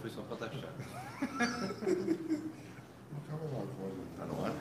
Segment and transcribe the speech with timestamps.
[0.00, 0.70] foi só para taxar.
[4.16, 4.54] Tá no ar?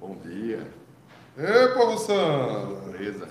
[0.00, 0.70] Bom dia.
[1.36, 2.90] Ê, povo santo!
[2.92, 3.28] Beleza.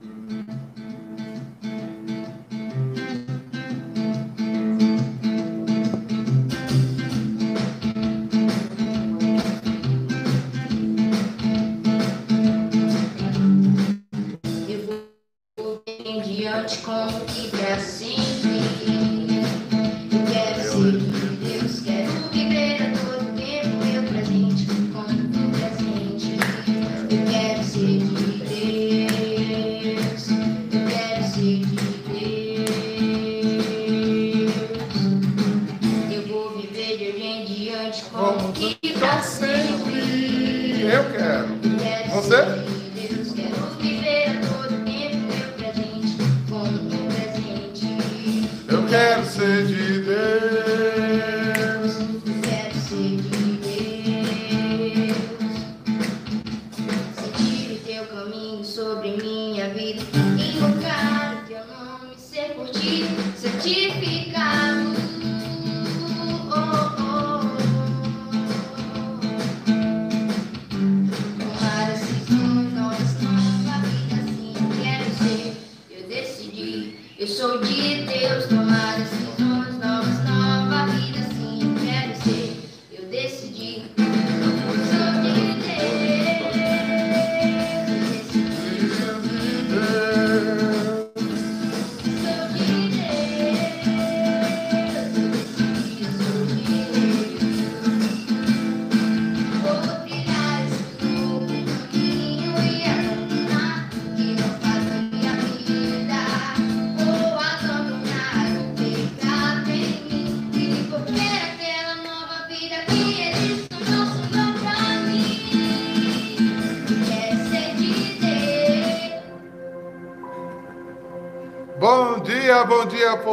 [0.00, 0.76] Eu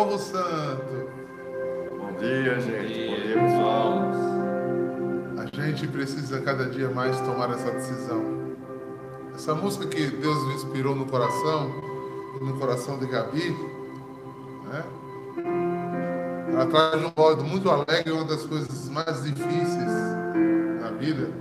[0.03, 1.08] povo santo.
[1.97, 3.08] Bom dia, gente.
[3.08, 4.02] Bom dia, Bom dia, pessoal.
[5.38, 8.44] A gente precisa cada dia mais tomar essa decisão.
[9.34, 11.72] Essa música que Deus me inspirou no coração,
[12.41, 13.52] no coração de Gabi,
[14.66, 14.84] né?
[16.52, 19.91] Ela traz um modo muito alegre, uma das coisas mais difíceis
[20.81, 21.31] na vida,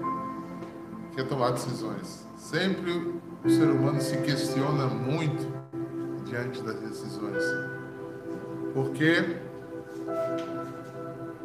[1.12, 2.28] que é tomar decisões.
[2.36, 2.92] Sempre
[3.44, 5.52] o ser humano se questiona muito
[6.24, 7.81] diante das decisões.
[8.72, 9.36] Porque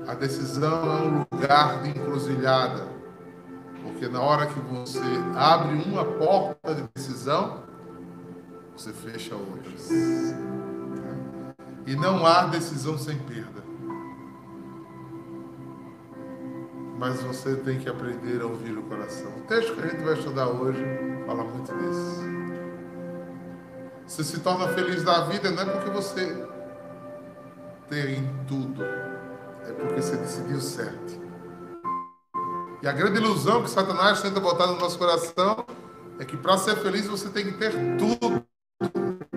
[0.07, 2.87] a decisão é um lugar de encruzilhada.
[3.83, 5.01] Porque na hora que você
[5.35, 7.63] abre uma porta de decisão,
[8.75, 9.89] você fecha outras.
[11.85, 13.63] E não há decisão sem perda.
[16.97, 19.29] Mas você tem que aprender a ouvir o coração.
[19.37, 20.83] O texto que a gente vai estudar hoje
[21.25, 22.37] fala muito disso.
[24.07, 26.47] Você se torna feliz da vida não é porque você
[27.89, 31.21] tem tudo, é porque você decidiu certo.
[32.81, 35.65] E a grande ilusão que Satanás tenta botar no nosso coração
[36.19, 38.43] é que para ser feliz você tem que ter tudo.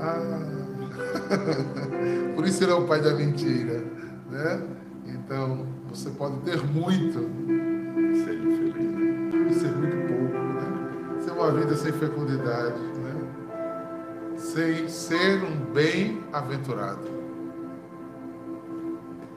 [0.00, 0.14] Ah.
[2.36, 3.84] Por isso ele é o pai da mentira,
[4.30, 4.62] né?
[5.06, 7.18] Então você pode ter muito
[8.14, 9.50] Ser feliz.
[9.50, 11.20] e ser muito pouco, né?
[11.20, 12.80] Ser uma vida sem fecundidade?
[14.38, 17.18] Sem ser um bem-aventurado.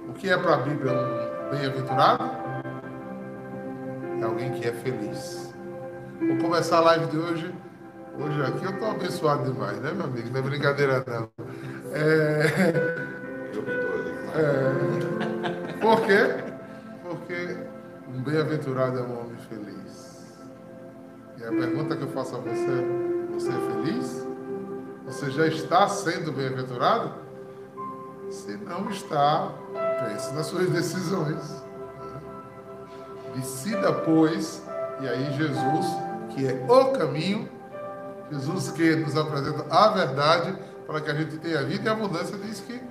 [0.07, 2.23] O que é para a Bíblia um bem-aventurado?
[4.19, 5.53] É alguém que é feliz.
[6.19, 7.55] Vou começar a live de hoje.
[8.19, 10.29] Hoje aqui eu estou abençoado demais, né, meu amigo?
[10.29, 11.29] Não é brincadeira, não.
[11.93, 13.01] É...
[14.33, 16.43] É, por quê?
[17.03, 17.57] Porque
[18.07, 20.37] um bem-aventurado é um homem feliz.
[21.39, 22.85] E a pergunta que eu faço a você:
[23.33, 24.30] você é feliz?
[25.11, 27.13] Você já está sendo bem-aventurado?
[28.29, 29.51] Se não está,
[30.05, 31.63] pense nas suas decisões.
[33.35, 34.63] Decida, pois,
[35.01, 35.85] e aí Jesus,
[36.29, 37.49] que é o caminho,
[38.31, 40.55] Jesus que nos apresenta a verdade
[40.87, 42.81] para que a gente tenha vida e abundância, diz que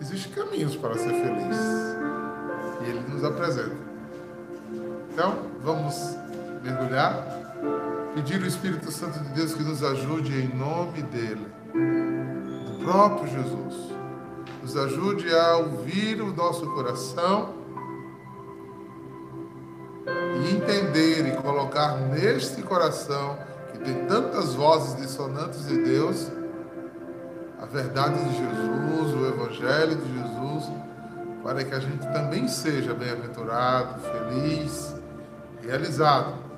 [0.00, 1.58] Existem caminhos para ser feliz.
[2.80, 3.76] E ele nos apresenta.
[5.12, 6.16] Então, vamos
[6.62, 7.26] mergulhar,
[8.14, 13.92] pedir o Espírito Santo de Deus que nos ajude em nome dele, do próprio Jesus,
[14.62, 17.54] nos ajude a ouvir o nosso coração
[20.42, 23.38] e entender e colocar neste coração,
[23.72, 26.30] que tem tantas vozes dissonantes de Deus,
[27.60, 30.72] a verdade de Jesus, o Evangelho de Jesus,
[31.42, 34.94] para que a gente também seja bem-aventurado, feliz,
[35.62, 36.49] realizado.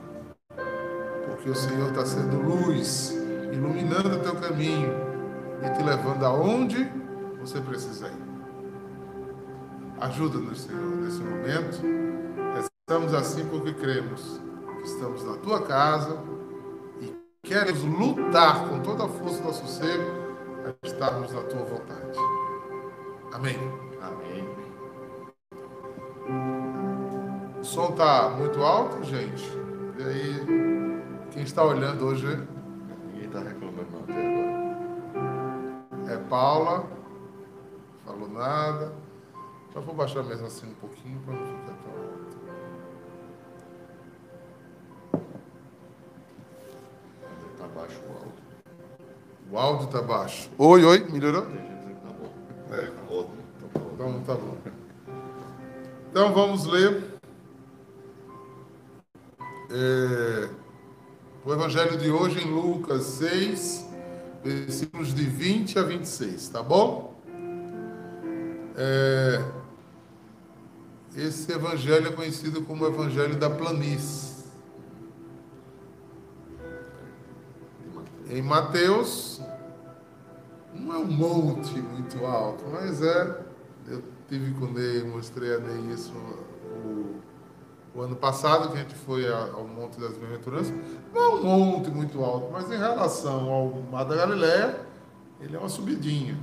[1.27, 3.11] Porque o Senhor está sendo luz,
[3.53, 4.93] iluminando o teu caminho
[5.63, 6.91] e te levando aonde
[7.41, 8.23] você precisa ir.
[10.01, 11.81] Ajuda-nos, Senhor, nesse momento.
[12.89, 14.41] Estamos assim porque cremos
[14.79, 16.19] que estamos na tua casa
[17.01, 20.01] e queremos lutar com toda a força do nosso ser
[20.67, 22.19] a estarmos na tua vontade.
[23.33, 23.57] Amém.
[24.03, 24.49] Amém.
[27.61, 29.49] O som está muito alto, gente.
[29.99, 30.62] E aí,
[31.33, 32.27] quem está olhando hoje
[33.07, 36.13] Ninguém está reclamando não até agora.
[36.13, 36.87] é Paula.
[38.05, 38.93] Falou nada.
[39.73, 42.39] Já vou baixar mesmo assim um pouquinho para não ficar tão alto.
[47.55, 48.33] Está baixo o áudio.
[49.51, 50.51] O áudio está baixo.
[50.59, 51.43] Oi, oi, melhorou?
[51.47, 52.33] Tem gente dizendo que tá bom.
[52.75, 53.43] É, ótimo.
[53.61, 53.91] Tá bom.
[53.95, 54.57] Então tá bom.
[56.11, 57.03] Então vamos ler
[59.71, 60.22] é,
[61.55, 63.87] Evangelho de hoje em Lucas 6,
[64.43, 67.15] versículos de 20 a 26, tá bom?
[68.77, 69.45] É,
[71.17, 74.33] esse Evangelho é conhecido como o Evangelho da Planície.
[78.31, 79.43] Em Mateus,
[80.75, 83.45] não é um monte muito alto, mas é.
[83.89, 87.02] Eu tive com Ney, mostrei a Ney isso o,
[87.95, 90.75] o ano passado, que a gente foi ao Monte das Bem-aventuranças.
[91.13, 94.81] Não é um monte muito alto, mas em relação ao Mar da Galileia,
[95.41, 96.39] ele é uma subidinha.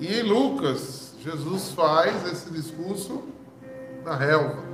[0.00, 3.22] E em Lucas, Jesus faz esse discurso
[4.04, 4.64] na relva,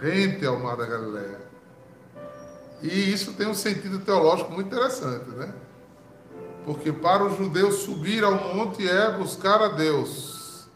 [0.00, 1.40] rente ao Mar da Galileia.
[2.82, 5.54] E isso tem um sentido teológico muito interessante, né?
[6.64, 10.66] Porque para o judeu subir ao monte é buscar a Deus.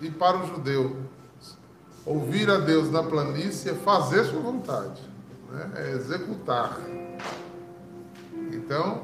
[0.00, 0.96] E para o judeu
[2.08, 5.02] ouvir a Deus na planície é fazer sua vontade,
[5.52, 5.70] né?
[5.76, 6.78] é executar.
[8.50, 9.02] Então,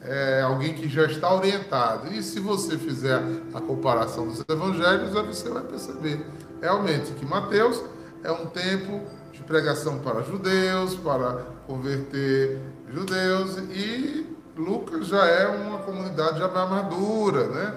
[0.00, 2.12] é alguém que já está orientado.
[2.12, 3.20] E se você fizer
[3.52, 6.24] a comparação dos evangelhos, aí você vai perceber
[6.62, 7.82] realmente que Mateus
[8.24, 9.02] é um tempo
[9.32, 12.58] de pregação para judeus, para converter
[12.90, 14.26] judeus, e
[14.56, 17.74] Lucas já é uma comunidade já mais madura, né?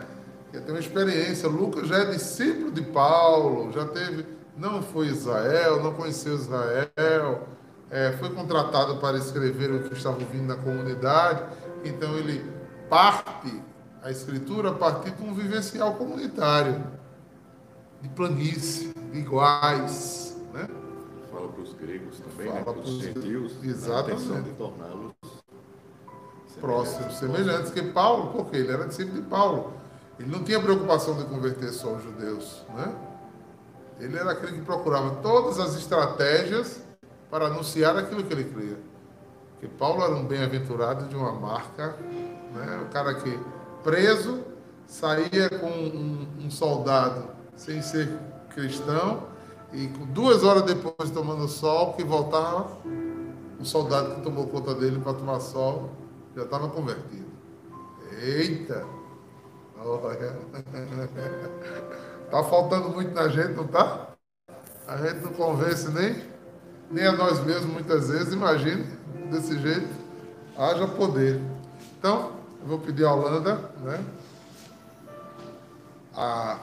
[0.53, 1.47] Já tem uma experiência.
[1.47, 4.25] Lucas já é discípulo de Paulo, já teve,
[4.57, 7.47] não foi Israel, não conheceu Israel,
[7.89, 11.43] é, foi contratado para escrever o que estava vindo na comunidade.
[11.83, 12.43] Então ele
[12.89, 13.61] parte
[14.03, 16.83] a escritura a partir de um vivencial comunitário,
[18.01, 20.67] de planície, de iguais, né?
[21.31, 22.63] Fala para os gregos também, Fala né?
[22.63, 23.63] Para os gentios.
[23.63, 24.11] Exatamente.
[24.11, 25.11] A intenção de torná-los
[26.59, 29.80] próximos, semelhantes, que Paulo, porque ele era discípulo de Paulo.
[30.21, 32.93] Ele não tinha preocupação de converter só os judeus, né?
[33.99, 36.83] Ele era aquele que procurava todas as estratégias
[37.29, 38.77] para anunciar aquilo que ele cria.
[39.53, 41.95] Porque Paulo era um bem-aventurado de uma marca,
[42.53, 42.85] né?
[42.87, 43.39] O cara que
[43.83, 44.43] preso
[44.85, 47.25] saía com um, um soldado
[47.55, 48.15] sem ser
[48.53, 49.23] cristão
[49.73, 52.77] e duas horas depois tomando sol que voltava
[53.59, 55.89] o soldado que tomou conta dele para tomar sol
[56.35, 57.25] já estava convertido.
[58.21, 59.00] Eita!
[59.83, 60.37] Olha.
[62.29, 64.07] Tá faltando muito na gente, não tá?
[64.87, 66.23] A gente não convence nem,
[66.89, 68.33] nem a nós mesmos muitas vezes.
[68.33, 68.83] Imagine
[69.29, 69.89] desse jeito.
[70.57, 71.41] Haja poder.
[71.97, 74.03] Então, eu vou pedir a Holanda, né?
[76.15, 76.59] A,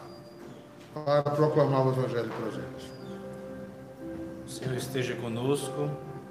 [0.93, 2.93] para proclamar o Evangelho para a gente.
[4.47, 5.91] O Senhor esteja conosco.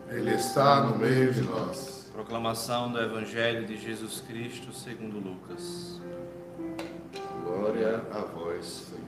[0.10, 2.10] Ele está no meio de nós.
[2.14, 6.00] Proclamação do Evangelho de Jesus Cristo segundo Lucas.
[7.48, 9.08] Glória a vós, Senhor.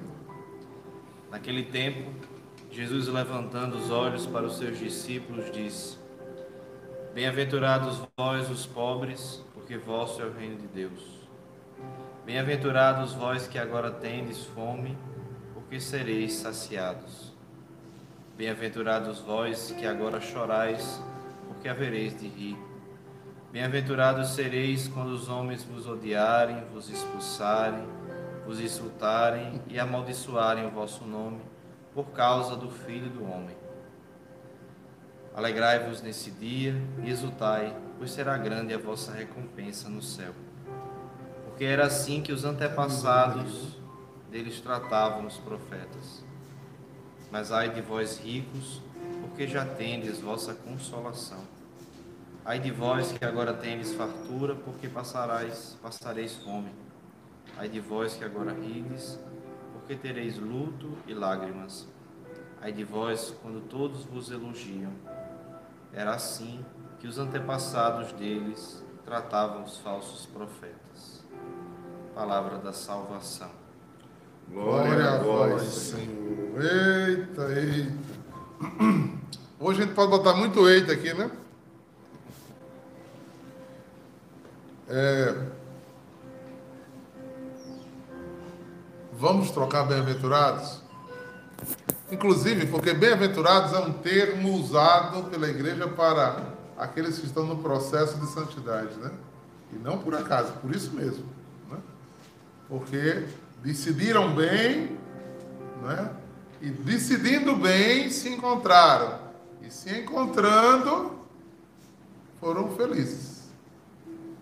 [1.29, 2.09] Naquele tempo,
[2.71, 5.97] Jesus levantando os olhos para os seus discípulos disse:
[7.13, 11.19] Bem-aventurados vós os pobres, porque vosso é o reino de Deus.
[12.25, 14.97] Bem-aventurados vós que agora tendes fome,
[15.53, 17.33] porque sereis saciados.
[18.37, 21.03] Bem-aventurados vós que agora chorais,
[21.47, 22.57] porque havereis de rir.
[23.51, 27.98] Bem-aventurados sereis quando os homens vos odiarem, vos expulsarem,
[28.49, 31.39] vos insultarem e amaldiçoarem o vosso nome
[31.93, 33.55] por causa do Filho do Homem.
[35.35, 40.33] Alegrai-vos nesse dia e exultai, pois será grande a vossa recompensa no céu.
[41.45, 43.77] Porque era assim que os antepassados
[44.31, 46.25] deles tratavam os profetas.
[47.29, 48.81] Mas ai de vós ricos,
[49.21, 51.43] porque já tendes vossa consolação.
[52.43, 56.88] Ai de vós que agora tendes fartura, porque passareis fome.
[57.59, 59.19] Ai de vós que agora rides,
[59.73, 61.85] porque tereis luto e lágrimas.
[62.61, 64.93] Ai de vós quando todos vos elogiam.
[65.91, 66.63] Era assim
[67.01, 71.21] que os antepassados deles tratavam os falsos profetas.
[72.15, 73.51] Palavra da salvação.
[74.47, 76.63] Glória a vós, Senhor.
[76.63, 77.93] Eita, eita.
[79.59, 81.29] Hoje a gente pode botar muito eita aqui, né?
[84.87, 85.58] É...
[89.19, 90.81] Vamos trocar bem-aventurados?
[92.09, 98.17] Inclusive, porque bem-aventurados é um termo usado pela igreja para aqueles que estão no processo
[98.17, 99.11] de santidade, né?
[99.73, 101.25] E não por acaso, por isso mesmo,
[101.69, 101.79] né?
[102.69, 103.25] Porque
[103.61, 104.97] decidiram bem,
[105.83, 106.11] né?
[106.61, 109.19] E decidindo bem, se encontraram.
[109.61, 111.19] E se encontrando,
[112.39, 113.49] foram felizes.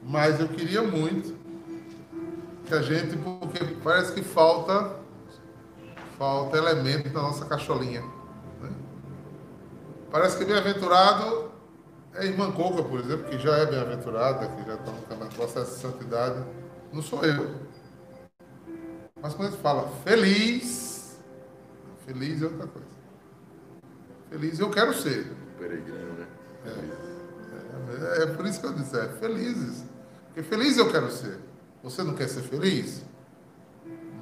[0.04, 1.37] Mas eu queria muito
[2.68, 4.98] que a gente, porque parece que falta
[6.18, 8.02] falta elemento na nossa cacholinha.
[8.62, 8.70] Né?
[10.12, 11.52] Parece que bem-aventurado
[12.16, 15.82] é irmã Coca, por exemplo, que já é bem-aventurada, que já está no processo de
[15.82, 16.44] santidade.
[16.92, 17.56] Não sou eu.
[19.22, 21.20] Mas quando a gente fala feliz,
[22.06, 22.88] feliz é outra coisa.
[24.30, 25.32] Feliz eu quero ser.
[25.60, 26.28] Peregrino, né?
[26.66, 29.86] É, é, é por isso que eu disse, é felizes.
[30.28, 31.40] Porque feliz eu quero ser.
[31.84, 33.04] Você não quer ser feliz?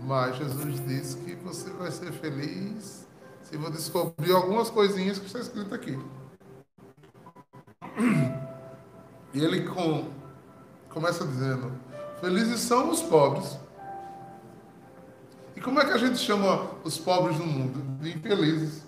[0.04, 3.08] Mas Jesus disse que você vai ser feliz
[3.44, 5.98] se você descobrir algumas coisinhas que está escrito aqui.
[9.34, 10.10] E ele com,
[10.90, 11.72] começa dizendo:
[12.20, 13.58] Felizes são os pobres.
[15.56, 17.82] E como é que a gente chama os pobres no mundo?
[18.02, 18.84] De infelizes.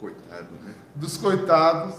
[0.00, 0.74] Coitado, né?
[0.94, 1.96] Dos coitados.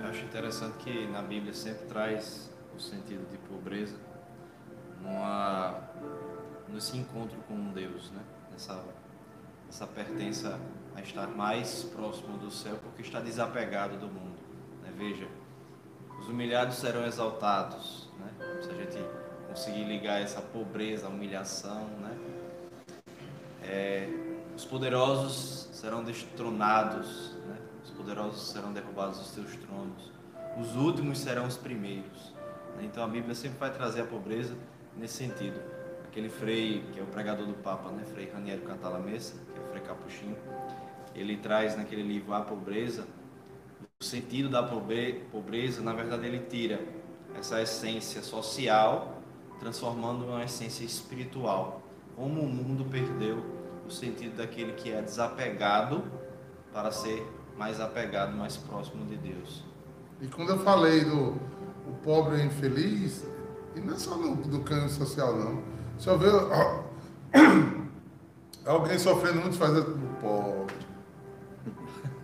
[0.00, 2.49] Eu acho interessante que na Bíblia sempre traz
[2.80, 3.94] o sentido de pobreza
[5.02, 5.78] numa,
[6.68, 8.22] nesse encontro com Deus, né?
[8.50, 8.82] Nessa,
[9.66, 10.58] nessa pertença
[10.96, 14.40] a estar mais próximo do céu, porque está desapegado do mundo.
[14.82, 14.92] Né?
[14.96, 15.28] Veja,
[16.18, 18.60] os humilhados serão exaltados, né?
[18.62, 18.98] Se a gente
[19.46, 22.18] conseguir ligar essa pobreza, a humilhação, né?
[23.62, 24.08] É,
[24.56, 27.58] os poderosos serão destronados, né?
[27.84, 30.10] Os poderosos serão derrubados dos seus tronos.
[30.58, 32.39] Os últimos serão os primeiros.
[32.82, 34.56] Então a Bíblia sempre vai trazer a pobreza
[34.96, 35.60] nesse sentido.
[36.04, 38.02] Aquele frei, que é o pregador do Papa, né?
[38.04, 40.36] Frei Raniero Cantalamessa, que é o frei Capuchinho,
[41.14, 43.06] ele traz naquele livro A Pobreza,
[44.00, 46.80] o sentido da pobre- pobreza, na verdade, ele tira
[47.38, 49.22] essa essência social,
[49.58, 51.82] transformando em uma essência espiritual.
[52.16, 53.44] Como o mundo perdeu
[53.86, 56.02] o sentido daquele que é desapegado
[56.72, 57.24] para ser
[57.56, 59.64] mais apegado, mais próximo de Deus.
[60.20, 61.38] E quando eu falei do
[62.02, 63.24] pobre e infeliz,
[63.74, 65.62] e não é só no, do câncer social, não.
[65.98, 66.84] Se eu ver ó,
[68.66, 69.84] alguém sofrendo muito, faz o
[70.20, 70.74] pobre.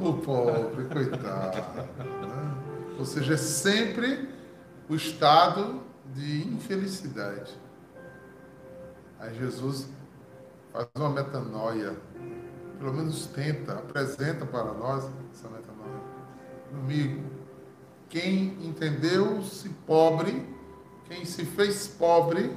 [0.00, 1.56] O pobre, coitado.
[1.56, 2.54] né?
[2.98, 4.28] Ou seja, é sempre
[4.88, 5.80] o estado
[6.14, 7.52] de infelicidade.
[9.18, 9.88] Aí Jesus
[10.72, 11.96] faz uma metanoia,
[12.78, 16.00] pelo menos tenta, apresenta para nós essa metanoia.
[16.72, 17.24] Amigo,
[18.08, 20.46] quem entendeu-se pobre,
[21.08, 22.50] quem se fez pobre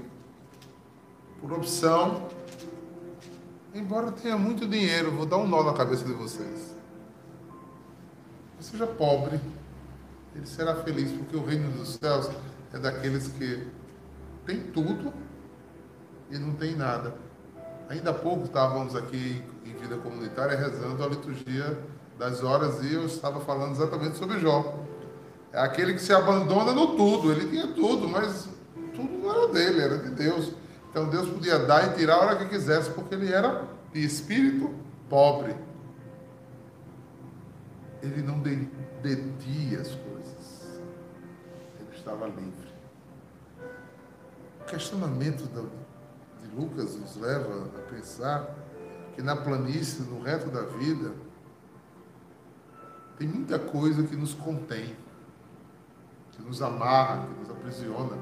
[1.40, 2.30] por opção,
[3.74, 6.76] embora tenha muito dinheiro, vou dar um nó na cabeça de vocês.
[8.60, 9.40] Seja pobre,
[10.36, 12.30] ele será feliz, porque o reino dos céus
[12.72, 13.68] é daqueles que
[14.46, 15.12] tem tudo
[16.30, 17.16] e não tem nada.
[17.90, 21.78] Ainda há pouco estávamos aqui em vida comunitária rezando a liturgia
[22.18, 24.80] das horas e eu estava falando exatamente sobre Jó.
[25.54, 27.32] É aquele que se abandona no tudo.
[27.32, 28.48] Ele tinha tudo, mas
[28.96, 30.54] tudo não era dele, era de Deus.
[30.90, 34.74] Então Deus podia dar e tirar a hora que quisesse, porque ele era de espírito
[35.10, 35.56] pobre.
[38.02, 38.68] Ele não de-
[39.02, 40.80] detinha as coisas.
[41.80, 42.72] Ele estava livre.
[44.62, 48.56] O questionamento de Lucas nos leva a pensar
[49.16, 51.12] que na planície, no reto da vida,
[53.18, 54.96] tem muita coisa que nos contém,
[56.32, 58.18] que nos amarra, que nos aprisiona.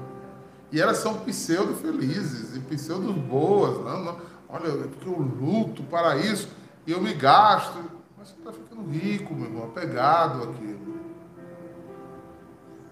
[0.72, 3.84] E elas são pseudo-felizes e pseudo-boas.
[3.84, 4.20] Não, não.
[4.48, 6.48] Olha, é porque eu luto para isso
[6.86, 7.78] e eu me gasto.
[8.16, 11.00] Mas você está ficando rico, meu irmão, apegado àquilo.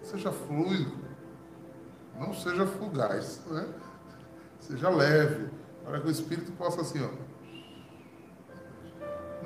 [0.03, 0.93] Seja fluido.
[2.19, 3.69] Não seja fugaz, né?
[4.59, 5.51] Seja leve,
[5.85, 7.09] para que o Espírito possa assim, ó.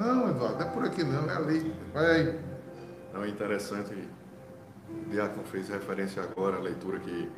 [0.00, 1.74] Não, Eduardo, não é por aqui não, é ali.
[1.92, 2.40] Vai aí.
[3.12, 4.08] Não, é interessante.
[5.10, 7.28] Diácono fez referência agora à leitura que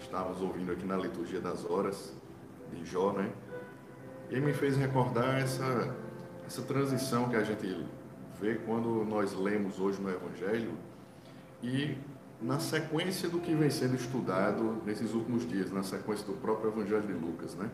[0.00, 2.12] estávamos ouvindo aqui na liturgia das horas
[2.72, 3.30] de Jó, né?
[4.30, 5.94] E me fez recordar essa,
[6.46, 7.86] essa transição que a gente
[8.40, 10.72] vê quando nós lemos hoje no Evangelho
[11.62, 11.96] e
[12.40, 17.02] na sequência do que vem sendo estudado nesses últimos dias, na sequência do próprio Evangelho
[17.02, 17.70] de Lucas, né?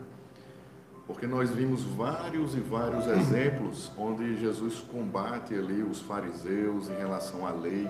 [1.07, 7.47] Porque nós vimos vários e vários exemplos onde Jesus combate ali os fariseus em relação
[7.47, 7.89] à lei.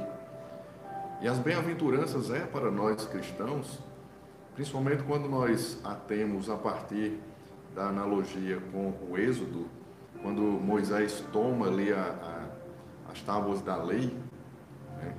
[1.22, 3.80] E as bem-aventuranças é para nós cristãos,
[4.56, 7.20] principalmente quando nós a temos a partir
[7.76, 9.68] da analogia com o Êxodo,
[10.22, 14.16] quando Moisés toma ali a, a, as tábuas da lei,
[14.98, 15.14] né?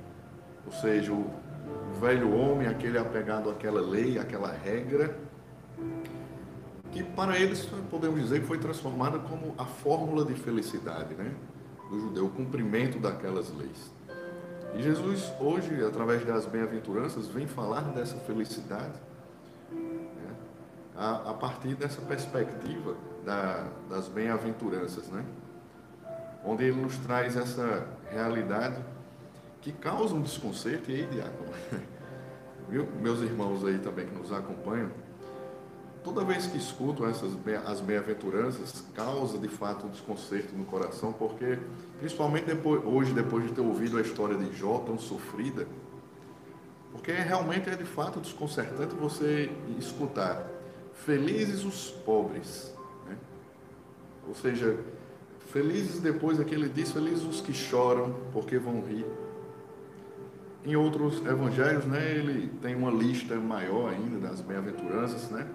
[0.65, 1.29] ou seja, o,
[1.99, 5.17] velho homem, aquele apegado àquela lei, àquela regra,
[6.91, 11.31] que para eles podemos dizer que foi transformada como a fórmula de felicidade, né?
[11.89, 13.93] Do judeu, o cumprimento daquelas leis.
[14.73, 18.93] E Jesus hoje, através das bem-aventuranças, vem falar dessa felicidade
[19.71, 20.35] né?
[20.95, 25.25] a, a, partir dessa perspectiva da, das bem-aventuranças, né?
[26.43, 28.83] Onde ele nos traz essa realidade
[29.61, 31.51] que causa um desconcerto, e aí, diácono,
[32.67, 32.87] viu?
[32.99, 34.89] meus irmãos aí também que nos acompanham,
[36.03, 37.31] toda vez que escuto essas
[37.65, 41.59] as bem-aventuranças, causa de fato um desconcerto no coração, porque
[41.99, 45.67] principalmente depois, hoje, depois de ter ouvido a história de Jó tão sofrida,
[46.91, 50.45] porque realmente é de fato desconcertante você escutar
[50.93, 52.73] felizes os pobres,
[53.07, 53.15] né?
[54.27, 54.77] ou seja,
[55.51, 59.05] felizes depois é que ele diz, felizes os que choram, porque vão rir.
[60.63, 65.47] Em outros evangelhos, né, ele tem uma lista maior ainda das bem-aventuranças, né?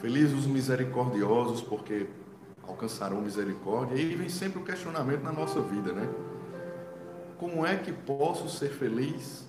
[0.00, 2.06] Felizes os misericordiosos, porque
[2.62, 3.96] alcançarão misericórdia.
[3.96, 6.08] E aí vem sempre o questionamento na nossa vida, né?
[7.36, 9.44] Como é que posso ser feliz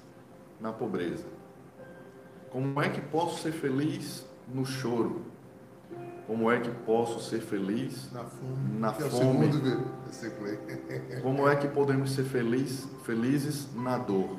[0.59, 1.25] na pobreza?
[2.49, 5.21] Como é que posso ser feliz no choro?
[6.25, 8.79] Como é que posso ser feliz Na fome.
[8.79, 9.49] na é fome?
[10.45, 11.21] aí.
[11.21, 14.37] Como é que podemos ser feliz, felizes na dor?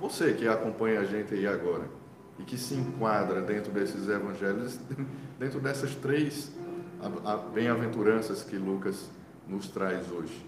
[0.00, 1.99] Você que acompanha a gente aí agora
[2.40, 4.80] e que se enquadra dentro desses evangelhos,
[5.38, 6.50] dentro dessas três
[7.52, 9.10] bem-aventuranças que Lucas
[9.46, 10.46] nos traz hoje.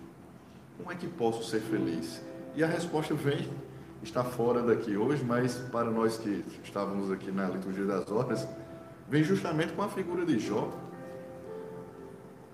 [0.79, 2.23] Como é que posso ser feliz?
[2.55, 3.49] E a resposta vem,
[4.03, 8.49] está fora daqui hoje, mas para nós que estávamos aqui na liturgia das horas,
[9.09, 10.71] vem justamente com a figura de Jó,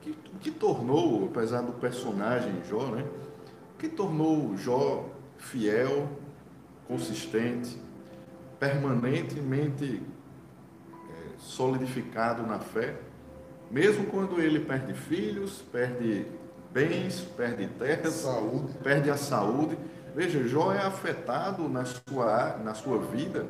[0.01, 3.05] que, que tornou, apesar do personagem Jó, né?
[3.79, 6.09] Que tornou Jó fiel,
[6.87, 7.79] consistente,
[8.58, 10.02] permanentemente
[10.92, 12.96] eh, solidificado na fé,
[13.70, 16.26] mesmo quando ele perde filhos, perde
[16.72, 18.72] bens, perde terras, Saúde.
[18.82, 19.78] perde a saúde.
[20.14, 23.46] Veja, Jó é afetado na sua, na sua vida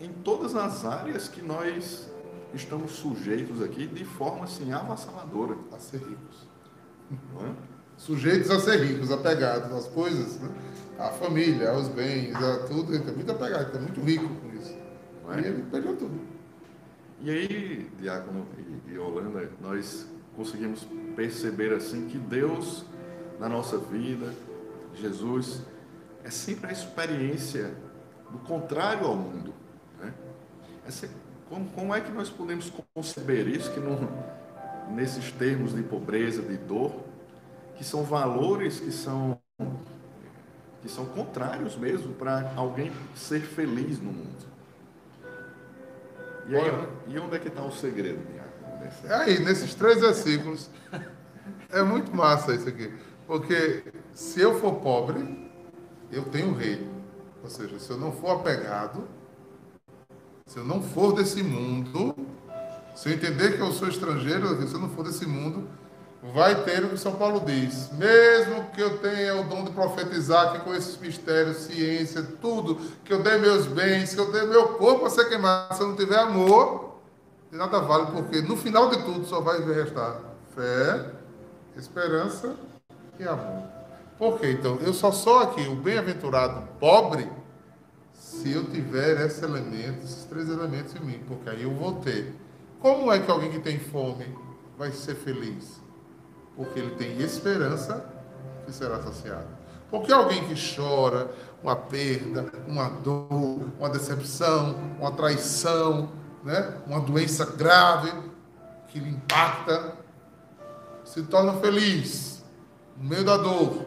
[0.00, 2.10] em todas as áreas que nós
[2.54, 5.56] estamos sujeitos aqui de forma assim avassaladora.
[5.72, 6.46] A ser ricos.
[7.12, 7.52] É?
[7.96, 10.50] Sujeitos a ser ricos, apegados às coisas, né?
[10.98, 12.94] À família, aos bens, a tudo.
[12.94, 14.76] Ele é muito apegado, é muito rico com isso.
[15.30, 15.40] É?
[15.40, 16.20] E ele perdeu tudo.
[17.20, 18.46] E aí, Diácono
[18.86, 20.06] e, e Holanda, nós
[20.36, 22.84] conseguimos perceber assim que Deus
[23.38, 24.32] na nossa vida,
[24.94, 25.62] Jesus,
[26.24, 27.74] é sempre a experiência
[28.30, 29.52] do contrário ao mundo.
[30.00, 30.12] Né?
[30.86, 31.08] Essa-
[31.48, 34.08] como, como é que nós podemos conceber isso que não,
[34.94, 36.92] nesses termos de pobreza, de dor,
[37.76, 39.38] que são valores que são
[40.86, 44.46] que são contrários mesmo para alguém ser feliz no mundo.
[46.48, 48.20] E, aí, e onde é que está o segredo,
[49.04, 50.70] É Aí, nesses três versículos,
[51.70, 52.94] é muito massa isso aqui.
[53.26, 53.82] Porque
[54.14, 55.50] se eu for pobre,
[56.12, 56.88] eu tenho rei.
[57.42, 59.08] Ou seja, se eu não for apegado,
[60.46, 62.14] se eu não for desse mundo,
[62.94, 65.68] se eu entender que eu sou estrangeiro, se eu não for desse mundo,
[66.22, 67.90] vai ter o que São Paulo diz.
[67.92, 73.12] Mesmo que eu tenha o dom de profetizar, que conheça os mistérios, ciência, tudo, que
[73.12, 75.96] eu dê meus bens, que eu dê meu corpo a ser queimado, se eu não
[75.96, 76.96] tiver amor,
[77.50, 80.20] de nada vale, porque no final de tudo só vai restar
[80.54, 81.10] fé,
[81.76, 82.56] esperança
[83.18, 83.64] e amor.
[84.18, 84.50] Por quê?
[84.52, 87.30] Então, eu só sou aqui o bem-aventurado pobre
[88.14, 92.34] se eu tiver esses elementos, esses três elementos em mim, porque aí eu vou ter.
[92.80, 94.26] Como é que alguém que tem fome
[94.78, 95.80] vai ser feliz?
[96.56, 98.04] Porque ele tem esperança
[98.64, 99.46] que será saciado.
[99.90, 101.30] Porque alguém que chora,
[101.62, 106.10] uma perda, uma dor, uma decepção, uma traição,
[106.42, 106.80] né?
[106.86, 108.12] uma doença grave
[108.88, 109.94] que lhe impacta,
[111.04, 112.44] se torna feliz
[112.96, 113.84] no meio da dor,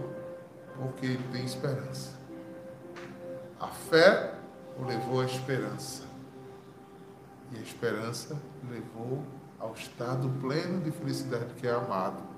[0.78, 2.18] porque ele tem esperança.
[3.60, 4.34] A fé
[4.80, 6.04] o levou à esperança.
[7.52, 8.38] E a esperança
[8.70, 9.24] levou
[9.60, 12.29] ao estado pleno de felicidade que é amado.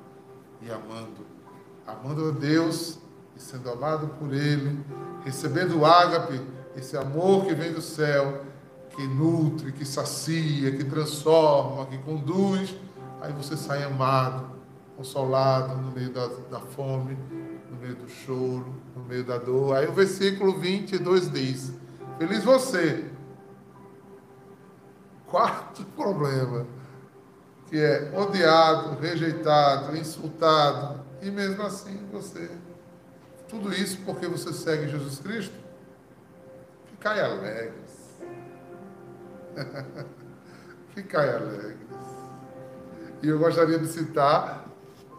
[0.61, 1.25] E amando,
[1.87, 2.99] amando a Deus
[3.35, 4.79] e sendo amado por Ele,
[5.23, 6.39] recebendo o ágape,
[6.75, 8.43] esse amor que vem do céu,
[8.95, 12.75] que nutre, que sacia, que transforma, que conduz,
[13.21, 14.51] aí você sai amado,
[14.97, 17.17] consolado no meio da, da fome,
[17.71, 19.75] no meio do choro, no meio da dor.
[19.75, 21.73] Aí o versículo 22 diz:
[22.17, 23.05] Feliz você.
[25.27, 26.65] Quarto problema,
[27.71, 32.51] que é odiado, rejeitado, insultado, e mesmo assim você.
[33.47, 35.55] Tudo isso porque você segue Jesus Cristo?
[36.87, 38.19] Ficai alegres.
[40.93, 41.77] Ficai alegres.
[43.23, 44.65] E eu gostaria de citar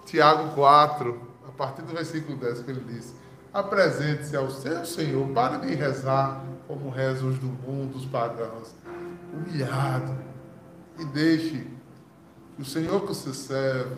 [0.05, 3.15] Tiago 4, a partir do versículo 10, que ele diz:
[3.51, 8.75] Apresente-se ao seu Senhor, para de rezar como rezam os do mundo, os pagãos,
[9.33, 10.19] humilhado,
[10.99, 11.72] e deixe
[12.57, 13.97] que o Senhor que você serve,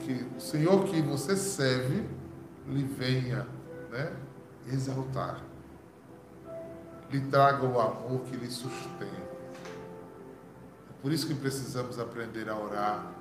[0.00, 2.08] que o Senhor que você serve,
[2.66, 3.46] lhe venha
[3.90, 4.12] né,
[4.66, 5.42] exaltar,
[7.10, 9.04] lhe traga o amor que lhe sustenta.
[9.04, 13.12] É por isso que precisamos aprender a orar,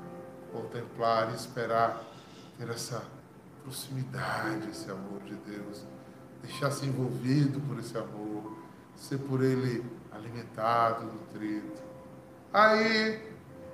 [0.51, 2.01] contemplar e esperar
[2.57, 3.03] ter essa
[3.61, 5.83] proximidade, esse amor de Deus,
[6.41, 8.57] deixar-se envolvido por esse amor,
[8.95, 11.73] ser por ele alimentado, nutrido.
[12.51, 13.32] Aí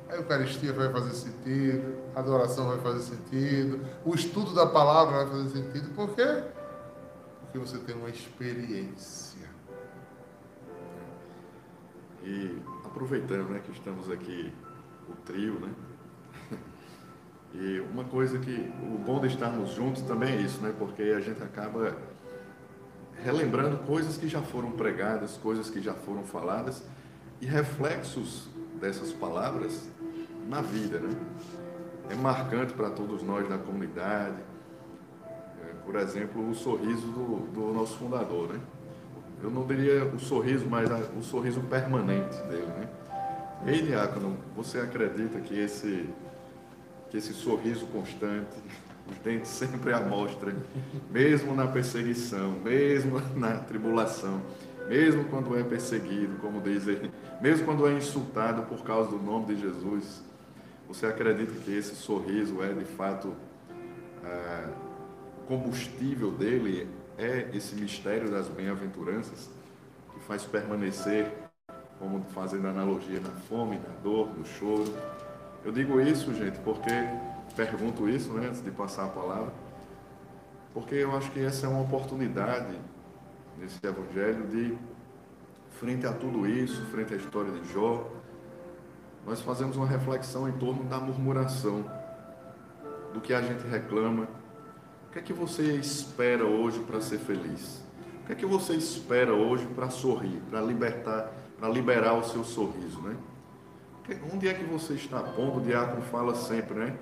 [0.10, 5.28] a Eucaristia vai fazer sentido, a adoração vai fazer sentido, o estudo da palavra vai
[5.28, 5.94] fazer sentido.
[5.94, 6.44] Por quê?
[7.42, 9.48] Porque você tem uma experiência.
[12.24, 14.52] E aproveitando né, que estamos aqui,
[15.08, 15.70] o trio, né?
[17.52, 20.72] E uma coisa que o bom de estarmos juntos também é isso, né?
[20.78, 21.98] Porque a gente acaba
[23.24, 26.84] relembrando coisas que já foram pregadas, coisas que já foram faladas
[27.42, 28.48] e reflexos
[28.80, 29.90] dessas palavras
[30.50, 31.16] na vida, né?
[32.10, 34.36] É marcante para todos nós da comunidade.
[35.62, 38.60] É, por exemplo, o sorriso do, do nosso fundador, né?
[39.42, 42.90] Eu não diria o sorriso, mas a, o sorriso permanente dele, né?
[43.68, 46.10] Ei, Diácono, você acredita que esse
[47.10, 48.56] que esse sorriso constante,
[49.10, 50.56] os dentes sempre à mostra,
[51.10, 54.42] mesmo na perseguição, mesmo na tribulação,
[54.88, 59.56] mesmo quando é perseguido, como diz ele, mesmo quando é insultado por causa do nome
[59.56, 60.24] de Jesus,
[60.90, 63.34] você acredita que esse sorriso é de fato
[65.38, 66.90] o combustível dele?
[67.18, 69.50] É esse mistério das bem-aventuranças
[70.14, 71.32] que faz permanecer,
[72.00, 74.94] como fazendo analogia na fome, na dor, no choro,
[75.64, 76.90] eu digo isso, gente, porque
[77.56, 79.52] pergunto isso, né, antes de passar a palavra,
[80.74, 82.80] porque eu acho que essa é uma oportunidade
[83.58, 84.78] nesse evangelho de
[85.72, 88.10] frente a tudo isso, frente à história de Jó,
[89.26, 91.86] nós fazemos uma reflexão em torno da murmuração,
[93.14, 94.28] do que a gente reclama.
[95.08, 97.82] O que é que você espera hoje para ser feliz?
[98.24, 102.44] O que é que você espera hoje para sorrir, para libertar, para liberar o seu
[102.44, 103.16] sorriso, né?
[104.34, 105.60] Onde é que você está pondo?
[105.60, 106.98] O diácono fala sempre, né?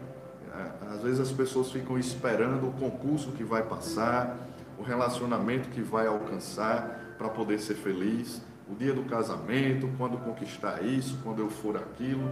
[0.53, 4.35] É, às vezes as pessoas ficam esperando o concurso que vai passar,
[4.77, 10.83] o relacionamento que vai alcançar para poder ser feliz, o dia do casamento, quando conquistar
[10.83, 12.29] isso, quando eu for aquilo,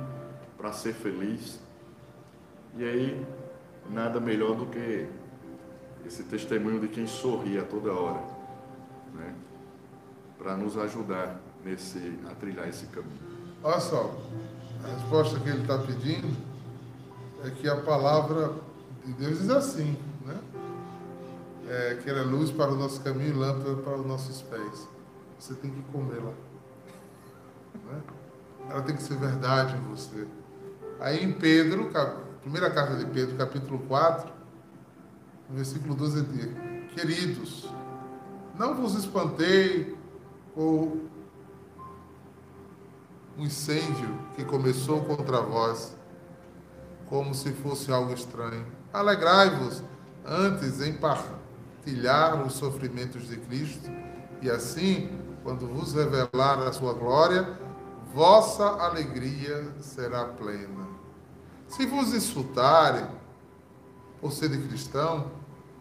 [0.58, 1.60] para ser feliz.
[2.76, 3.26] E aí,
[3.90, 5.08] nada melhor do que
[6.06, 8.22] esse testemunho de quem sorri a toda hora,
[9.14, 9.34] né?
[10.38, 13.20] Para nos ajudar nesse, a trilhar esse caminho.
[13.64, 14.16] Olha só,
[14.84, 16.36] a resposta que ele está pedindo
[17.44, 18.54] é que a palavra
[19.04, 20.40] de Deus diz assim, né?
[21.68, 24.88] É, que ela é luz para o nosso caminho e lâmpada para os nossos pés.
[25.40, 26.32] Você tem que comê-la.
[27.86, 28.02] Né?
[28.70, 30.28] Ela tem que ser verdade em você.
[31.00, 31.92] Aí em Pedro,
[32.42, 34.32] primeira carta de Pedro, capítulo 4,
[35.50, 36.48] no versículo 12 diz,
[36.94, 37.70] queridos,
[38.58, 39.96] não vos espantei
[40.56, 41.02] ou
[43.38, 45.96] um incêndio que começou contra vós,
[47.08, 48.66] como se fosse algo estranho.
[48.94, 49.84] Alegrai-vos
[50.26, 53.92] antes em partilhar os sofrimentos de Cristo,
[54.42, 55.10] e assim,
[55.46, 57.60] quando vos revelar a sua glória,
[58.12, 60.88] vossa alegria será plena.
[61.68, 63.06] Se vos insultarem
[64.20, 65.32] por serem cristão,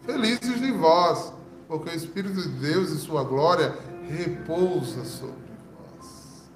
[0.03, 1.33] felizes de vós,
[1.67, 3.75] porque o Espírito de Deus e sua glória
[4.07, 5.49] repousa sobre
[5.79, 6.47] vós.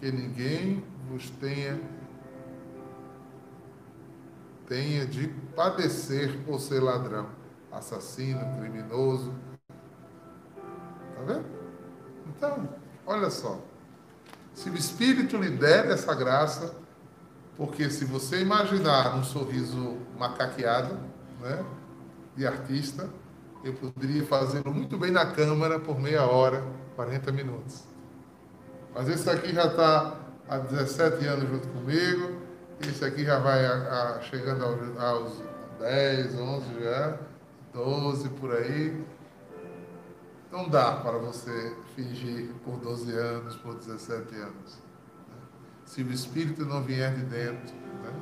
[0.00, 1.78] Que ninguém vos tenha
[4.66, 7.28] tenha de padecer por ser ladrão,
[7.70, 9.34] assassino, criminoso.
[11.14, 11.61] Tá vendo?
[12.44, 12.68] Então,
[13.06, 13.60] olha só.
[14.52, 16.74] Se o Espírito lhe der essa graça,
[17.56, 20.98] porque se você imaginar um sorriso macaqueado,
[21.40, 21.64] né,
[22.34, 23.08] de artista,
[23.62, 26.64] eu poderia fazê-lo muito bem na câmara por meia hora,
[26.96, 27.84] 40 minutos.
[28.92, 30.16] Mas esse aqui já está
[30.48, 32.40] há 17 anos junto comigo,
[32.80, 35.42] esse aqui já vai a- a- chegando aos, aos
[35.78, 37.16] 10, 11 já,
[37.72, 39.00] 12 por aí.
[40.52, 44.82] Não dá para você fingir por 12 anos, por 17 anos.
[45.26, 45.34] né?
[45.86, 47.74] Se o Espírito não vier de dentro.
[47.74, 48.12] Né?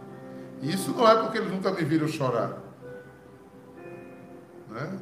[0.62, 2.56] E isso não é porque eles nunca me viram chorar.
[4.68, 4.98] Né?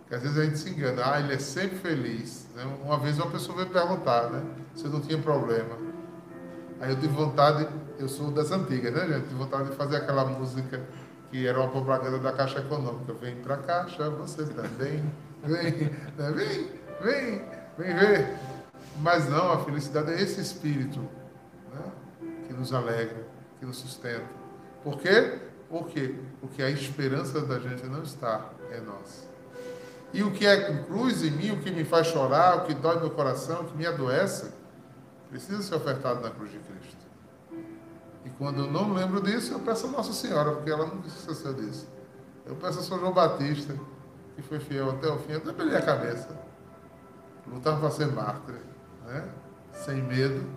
[0.00, 1.02] Porque às vezes a gente se engana.
[1.04, 2.48] Ah, ele é sempre feliz.
[2.54, 2.64] né?
[2.82, 4.42] Uma vez uma pessoa veio perguntar né?
[4.74, 5.76] se eu não tinha problema.
[6.80, 9.24] Aí eu tive vontade, eu sou das antigas, né, gente?
[9.24, 10.80] Tive vontade de fazer aquela música
[11.30, 13.12] que era uma propaganda da Caixa Econômica.
[13.12, 15.04] Vem pra Caixa, você também.
[15.42, 16.32] Vem, né?
[16.32, 16.70] vem,
[17.00, 17.44] vem,
[17.76, 18.38] vem ver.
[19.00, 21.00] Mas não, a felicidade é esse espírito
[21.72, 21.92] né?
[22.46, 23.26] que nos alegra,
[23.58, 24.26] que nos sustenta.
[24.82, 25.38] Por quê?
[25.68, 26.14] Por quê?
[26.40, 29.28] Porque a esperança da gente não está em nós.
[30.12, 32.98] E o que é cruz em mim, o que me faz chorar, o que dói
[32.98, 34.50] meu coração, o que me adoece,
[35.28, 37.06] precisa ser ofertado na cruz de Cristo.
[38.24, 41.18] E quando eu não lembro disso, eu peço a Nossa Senhora, porque ela nunca se
[41.18, 41.86] esqueceu disso.
[42.46, 43.74] Eu peço a São João Batista,
[44.38, 46.28] que foi fiel até o fim, até perder a cabeça.
[47.44, 48.54] Lutava para ser mártir,
[49.04, 49.28] né?
[49.72, 50.48] sem medo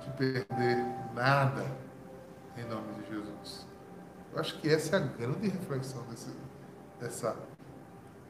[0.00, 0.78] de perder
[1.14, 1.66] nada
[2.56, 3.66] em nome de Jesus.
[4.32, 6.34] Eu acho que essa é a grande reflexão desse,
[6.98, 7.36] dessa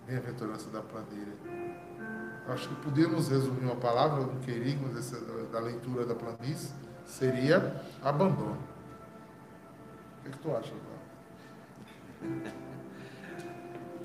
[0.08, 1.34] bem-aventurança da planilha.
[2.48, 4.40] Eu acho que podíamos resumir uma palavra, um
[4.92, 5.20] dessa,
[5.52, 6.74] da leitura da planície,
[7.06, 8.58] seria abandono.
[10.18, 10.72] O que, é que tu acha,
[12.22, 12.60] Eduardo?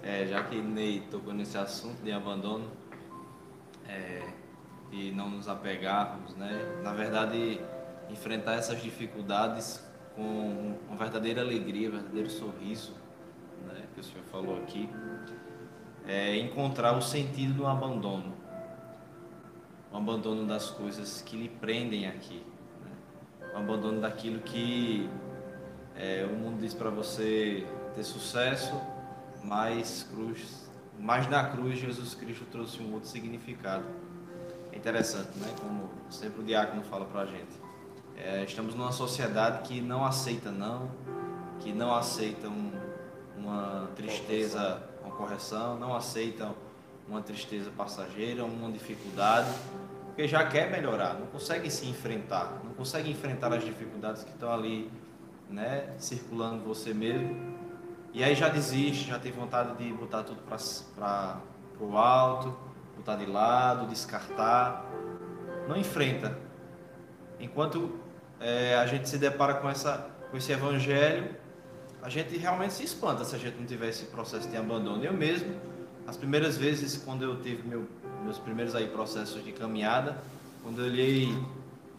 [0.06, 2.70] É, já que Ney tocou nesse assunto de abandono
[3.88, 4.22] é,
[4.92, 6.80] e não nos apegarmos, né?
[6.84, 7.60] Na verdade,
[8.08, 9.84] enfrentar essas dificuldades
[10.16, 12.94] com uma verdadeira alegria, um verdadeiro sorriso,
[13.66, 13.88] né?
[13.96, 14.88] Que o senhor falou aqui,
[16.06, 18.32] é encontrar o sentido do abandono,
[19.92, 22.46] o abandono das coisas que lhe prendem aqui,
[22.84, 23.52] né?
[23.56, 25.10] o abandono daquilo que
[25.96, 27.66] é, o mundo diz para você
[27.96, 28.80] ter sucesso,
[29.46, 30.68] mas cruz,
[31.00, 33.84] mas na cruz Jesus Cristo trouxe um outro significado.
[34.72, 35.54] É interessante, né?
[35.62, 37.54] Como sempre o diácono fala para a gente.
[38.18, 40.90] É, estamos numa sociedade que não aceita não,
[41.60, 42.72] que não aceita um-
[43.38, 46.50] uma tristeza, uma correção, não aceita
[47.08, 49.50] uma tristeza passageira, uma dificuldade,
[50.06, 54.52] porque já quer melhorar, não consegue se enfrentar, não consegue enfrentar as dificuldades que estão
[54.52, 54.90] ali,
[55.50, 57.55] né, circulando você mesmo.
[58.16, 60.42] E aí já desiste, já tem vontade de botar tudo
[60.96, 61.42] para
[61.82, 62.56] o alto,
[62.96, 64.86] botar de lado, descartar.
[65.68, 66.40] Não enfrenta.
[67.42, 68.00] Enquanto
[68.40, 71.36] eh, a gente se depara com, essa, com esse evangelho,
[72.02, 75.04] a gente realmente se espanta se a gente não tiver esse processo de abandono.
[75.04, 75.54] Eu mesmo,
[76.08, 77.86] as primeiras vezes quando eu tive meu,
[78.24, 80.24] meus primeiros aí processos de caminhada,
[80.64, 81.38] quando eu olhei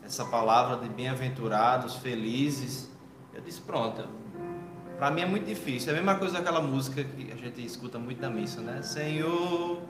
[0.02, 2.90] essa palavra de bem-aventurados, felizes,
[3.34, 4.08] eu disse, pronto,
[4.98, 5.90] para mim é muito difícil.
[5.90, 8.82] É a mesma coisa daquela música que a gente escuta muito na missa, né?
[8.82, 9.80] Senhor,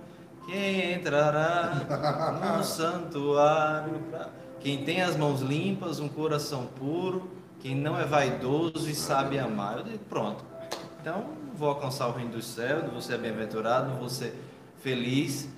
[0.47, 3.99] quem entrará no santuário?
[4.11, 4.29] Pra...
[4.61, 9.79] Quem tem as mãos limpas, um coração puro, quem não é vaidoso e sabe amar.
[9.79, 10.45] Eu digo, pronto.
[11.01, 14.35] Então, vou alcançar o reino dos céus, não vou ser bem-aventurado, não vou ser
[14.83, 15.49] feliz.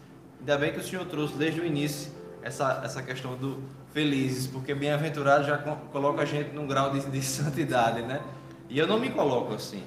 [0.41, 3.63] Ainda bem que o Senhor trouxe desde o início essa, essa questão do
[3.95, 8.21] felizes, porque bem-aventurado já co- coloca a gente num grau de, de santidade, né?
[8.69, 9.83] E eu não me coloco assim.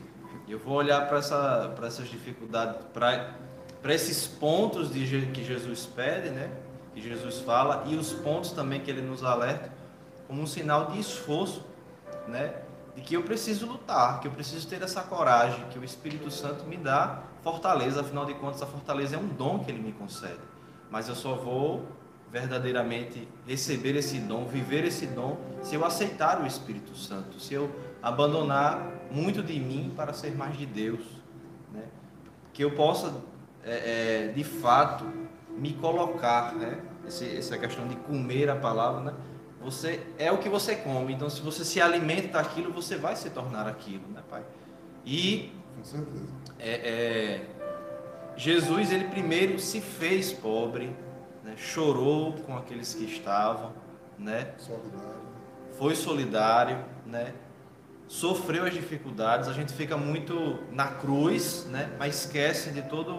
[0.48, 6.30] Eu vou olhar para essa, para essas dificuldades, para esses pontos de, que Jesus pede,
[6.30, 6.52] né?
[6.94, 9.72] Que Jesus fala e os pontos também que ele nos alerta
[10.28, 11.64] como um sinal de esforço,
[12.28, 12.54] né?
[12.96, 16.66] De que eu preciso lutar, que eu preciso ter essa coragem, que o Espírito Santo
[16.66, 20.40] me dá fortaleza, afinal de contas a fortaleza é um dom que ele me concede.
[20.90, 21.88] Mas eu só vou
[22.32, 27.70] verdadeiramente receber esse dom, viver esse dom, se eu aceitar o Espírito Santo, se eu
[28.02, 31.02] abandonar muito de mim para ser mais de Deus,
[31.72, 31.84] né?
[32.54, 33.14] que eu possa
[33.64, 35.06] é, é, de fato
[35.50, 36.82] me colocar, né?
[37.08, 39.14] Esse, essa questão de comer a palavra, né?
[39.62, 43.30] Você é o que você come, então se você se alimenta daquilo, você vai se
[43.30, 44.44] tornar aquilo, né, pai?
[45.06, 46.34] E Com certeza.
[46.58, 47.46] é, é,
[48.36, 50.96] Jesus, ele primeiro se fez pobre,
[51.44, 51.54] né?
[51.58, 53.74] chorou com aqueles que estavam,
[54.18, 54.54] né?
[54.58, 55.22] Solidário.
[55.78, 57.34] foi solidário, né?
[58.12, 59.48] Sofreu as dificuldades.
[59.48, 61.90] A gente fica muito na cruz, né?
[61.98, 63.14] mas esquece de todo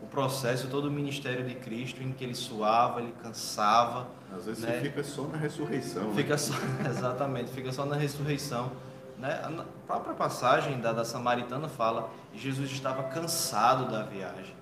[0.00, 4.06] o processo, todo o ministério de Cristo, em que ele suava, ele cansava.
[4.34, 4.78] Às vezes Né?
[4.80, 6.04] fica só na ressurreição.
[6.04, 6.14] né?
[6.14, 6.54] Fica só,
[6.88, 8.70] exatamente, fica só na ressurreição.
[9.18, 9.32] Né?
[9.44, 14.54] A própria passagem da, da Samaritana fala que Jesus estava cansado da viagem.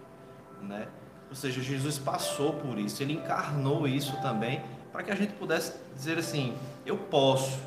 [0.62, 0.88] Né?
[1.28, 5.74] Ou seja, Jesus passou por isso, ele encarnou isso também, para que a gente pudesse
[5.94, 6.54] dizer assim:
[6.86, 7.58] eu posso.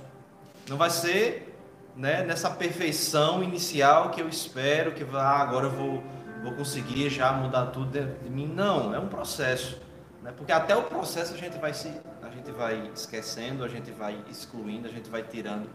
[0.68, 1.47] Não vai ser
[1.98, 6.04] né, nessa perfeição inicial que eu espero, que ah, agora eu vou,
[6.44, 8.48] vou conseguir já mudar tudo dentro de mim.
[8.48, 9.82] Não, é um processo.
[10.22, 10.32] Né?
[10.38, 14.24] Porque até o processo a gente vai se a gente vai esquecendo, a gente vai
[14.30, 15.68] excluindo, a gente vai tirando.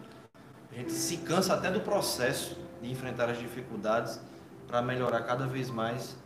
[0.71, 4.21] A gente se cansa até do processo de enfrentar as dificuldades
[4.67, 6.17] para melhorar cada vez mais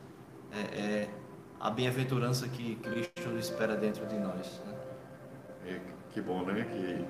[0.53, 1.09] é, é,
[1.59, 4.61] a bem-aventurança que Cristo espera dentro de nós.
[4.65, 4.75] né?
[5.67, 5.81] É,
[6.13, 6.65] que bom, né?
[6.65, 7.05] Que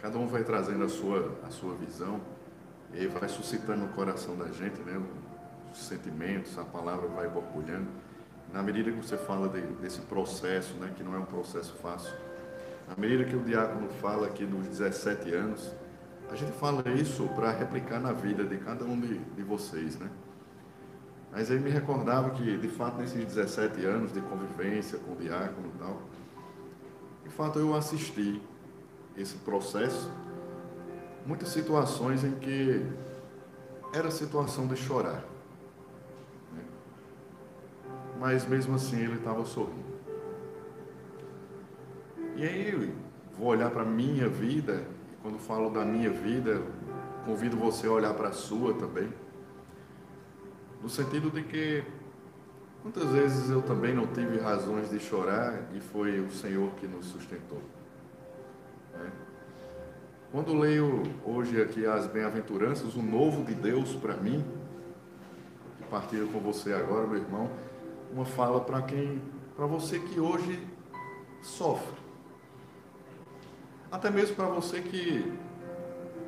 [0.00, 2.20] cada um vai trazendo a sua, a sua visão
[2.94, 5.00] e vai suscitando no coração da gente, né?
[5.72, 7.88] Os sentimentos, a palavra vai borbulhando.
[8.52, 10.92] Na medida que você fala de- desse processo, né?
[10.96, 12.14] Que não é um processo fácil.
[12.88, 15.74] Na medida que o diácono fala aqui dos 17 anos,
[16.30, 20.08] a gente fala isso para replicar na vida de cada um de, de vocês, né?
[21.32, 25.70] Mas aí me recordava que, de fato, nesses 17 anos de convivência com o diácono
[25.74, 26.02] e tal,
[27.24, 28.40] de fato, eu assisti
[29.16, 30.10] esse processo,
[31.24, 32.84] muitas situações em que
[33.92, 35.24] era situação de chorar.
[36.52, 36.64] né?
[38.18, 39.96] Mas mesmo assim ele estava sorrindo.
[42.36, 42.92] E aí eu
[43.38, 46.62] vou olhar para a minha vida, e quando falo da minha vida,
[47.24, 49.12] convido você a olhar para a sua também.
[50.82, 51.84] No sentido de que
[52.86, 57.06] Quantas vezes eu também não tive razões de chorar e foi o Senhor que nos
[57.06, 57.60] sustentou?
[60.36, 64.44] Quando leio hoje aqui as bem-aventuranças, o novo de Deus para mim,
[65.78, 67.48] que partilho com você agora, meu irmão,
[68.12, 69.22] uma fala para quem,
[69.56, 70.62] para você que hoje
[71.40, 71.96] sofre.
[73.90, 75.32] Até mesmo para você que,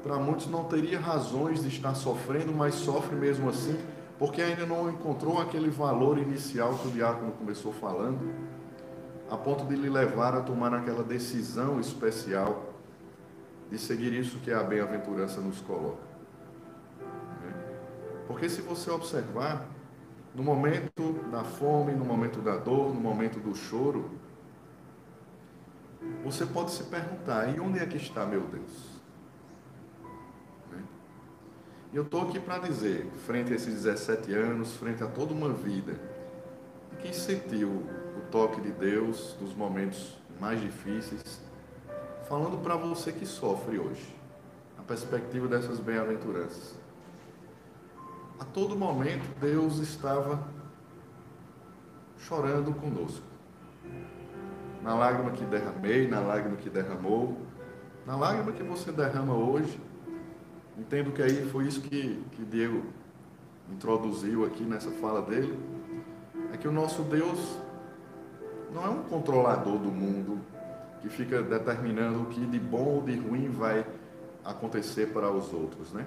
[0.02, 3.78] para muitos, não teria razões de estar sofrendo, mas sofre mesmo assim,
[4.18, 8.32] porque ainda não encontrou aquele valor inicial que o diácono começou falando,
[9.30, 12.77] a ponto de lhe levar a tomar aquela decisão especial
[13.70, 16.02] de seguir isso que a bem-aventurança nos coloca.
[17.42, 17.52] né?
[18.26, 19.66] Porque se você observar,
[20.34, 24.10] no momento da fome, no momento da dor, no momento do choro,
[26.24, 29.00] você pode se perguntar: e onde é que está meu Deus?
[30.70, 30.82] Né?
[31.92, 35.52] E eu estou aqui para dizer, frente a esses 17 anos, frente a toda uma
[35.52, 35.94] vida,
[37.00, 41.40] quem sentiu o toque de Deus nos momentos mais difíceis,
[42.28, 44.14] falando para você que sofre hoje,
[44.78, 46.74] a perspectiva dessas bem-aventuranças.
[48.38, 50.46] A todo momento, Deus estava
[52.18, 53.24] chorando conosco.
[54.82, 57.38] Na lágrima que derramei, na lágrima que derramou,
[58.06, 59.80] na lágrima que você derrama hoje,
[60.76, 62.84] entendo que aí foi isso que, que Diego
[63.72, 65.58] introduziu aqui nessa fala dele,
[66.52, 67.58] é que o nosso Deus
[68.72, 70.38] não é um controlador do mundo
[71.00, 73.86] que fica determinando o que de bom ou de ruim vai
[74.44, 76.06] acontecer para os outros, né?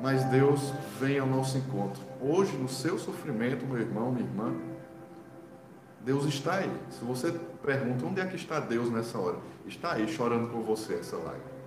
[0.00, 2.00] Mas Deus vem ao nosso encontro.
[2.20, 4.54] Hoje, no seu sofrimento, meu irmão, minha irmã,
[6.00, 6.72] Deus está aí.
[6.90, 10.94] Se você pergunta onde é que está Deus nessa hora, está aí chorando com você
[10.94, 11.58] essa lágrima.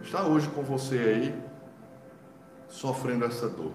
[0.00, 1.42] Está hoje com você aí,
[2.68, 3.72] sofrendo essa dor,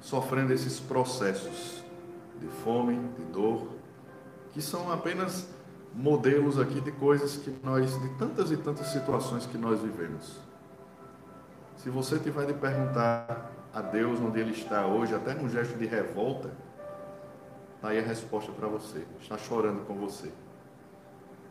[0.00, 1.84] sofrendo esses processos
[2.40, 3.68] de fome, de dor,
[4.52, 5.48] que são apenas
[5.94, 10.40] modelos aqui de coisas que nós, de tantas e tantas situações que nós vivemos.
[11.76, 15.86] Se você tiver de perguntar a Deus onde Ele está hoje, até num gesto de
[15.86, 16.50] revolta,
[17.76, 19.04] está aí a resposta para você.
[19.20, 20.30] Está chorando com você.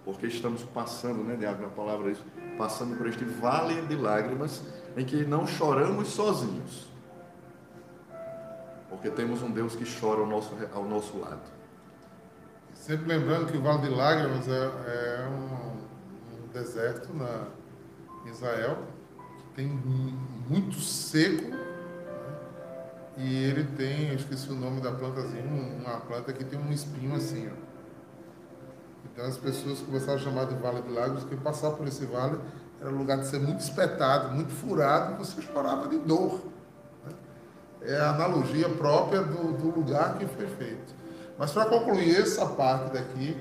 [0.05, 2.23] Porque estamos passando, né, Diago, na palavra isso,
[2.57, 4.63] passando por este vale de lágrimas
[4.95, 6.88] em que não choramos sozinhos.
[8.89, 11.41] Porque temos um Deus que chora ao nosso, ao nosso lado.
[12.73, 17.47] Sempre lembrando que o Vale de Lágrimas é, é um, um deserto na
[18.29, 18.79] Israel,
[19.37, 20.17] que tem mu-
[20.49, 21.65] muito seco, né?
[23.17, 26.71] e ele tem, eu esqueci o nome da plantazinha, um- uma planta que tem um
[26.71, 27.69] espinho assim, ó.
[29.11, 32.39] Então as pessoas começaram a chamar de Vale de Lágrimas, porque passar por esse vale
[32.79, 36.39] era um lugar de ser muito espetado, muito furado, e você chorava de dor.
[37.89, 40.93] É a analogia própria do, do lugar que foi feito.
[41.37, 43.35] Mas para concluir essa parte daqui,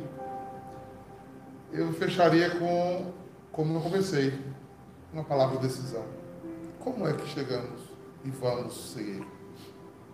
[1.71, 3.13] eu fecharia com,
[3.53, 4.43] como eu comecei,
[5.13, 6.05] uma palavra decisão.
[6.81, 7.83] Como é que chegamos
[8.25, 9.27] e vamos seguir?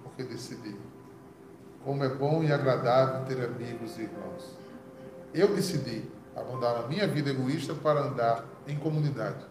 [0.03, 0.76] Porque decidi.
[1.85, 4.57] Como é bom e agradável ter amigos e irmãos.
[5.32, 9.45] Eu decidi abandonar a minha vida egoísta para andar em comunidade.